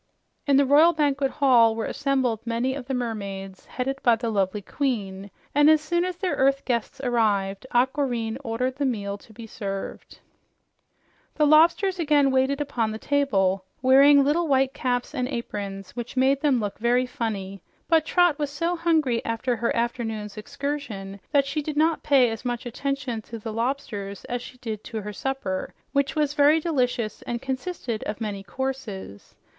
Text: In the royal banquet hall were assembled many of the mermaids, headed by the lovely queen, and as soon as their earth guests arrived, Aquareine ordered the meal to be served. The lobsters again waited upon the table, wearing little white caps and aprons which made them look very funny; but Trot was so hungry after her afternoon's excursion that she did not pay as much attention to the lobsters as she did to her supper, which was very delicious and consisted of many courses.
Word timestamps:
In 0.47 0.57
the 0.57 0.65
royal 0.65 0.93
banquet 0.93 1.29
hall 1.29 1.75
were 1.75 1.85
assembled 1.85 2.39
many 2.43 2.73
of 2.73 2.87
the 2.87 2.93
mermaids, 2.95 3.65
headed 3.67 4.01
by 4.01 4.15
the 4.15 4.31
lovely 4.31 4.63
queen, 4.63 5.29
and 5.53 5.69
as 5.69 5.79
soon 5.79 6.03
as 6.05 6.15
their 6.15 6.33
earth 6.37 6.65
guests 6.65 6.99
arrived, 7.01 7.67
Aquareine 7.71 8.39
ordered 8.43 8.77
the 8.77 8.85
meal 8.87 9.15
to 9.19 9.31
be 9.31 9.45
served. 9.45 10.17
The 11.35 11.45
lobsters 11.45 11.99
again 11.99 12.31
waited 12.31 12.59
upon 12.61 12.89
the 12.89 12.97
table, 12.97 13.63
wearing 13.83 14.23
little 14.23 14.47
white 14.47 14.73
caps 14.73 15.13
and 15.13 15.27
aprons 15.27 15.91
which 15.95 16.17
made 16.17 16.41
them 16.41 16.59
look 16.59 16.79
very 16.79 17.05
funny; 17.05 17.61
but 17.87 18.03
Trot 18.03 18.39
was 18.39 18.49
so 18.49 18.75
hungry 18.75 19.23
after 19.23 19.55
her 19.57 19.75
afternoon's 19.75 20.35
excursion 20.35 21.19
that 21.31 21.45
she 21.45 21.61
did 21.61 21.77
not 21.77 22.01
pay 22.01 22.31
as 22.31 22.43
much 22.43 22.65
attention 22.65 23.21
to 23.21 23.37
the 23.37 23.53
lobsters 23.53 24.25
as 24.25 24.41
she 24.41 24.57
did 24.57 24.83
to 24.85 25.01
her 25.01 25.13
supper, 25.13 25.75
which 25.93 26.15
was 26.15 26.33
very 26.33 26.59
delicious 26.59 27.21
and 27.21 27.39
consisted 27.39 28.01
of 28.05 28.19
many 28.19 28.41
courses. 28.41 29.35